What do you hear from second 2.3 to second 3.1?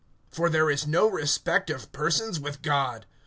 with God.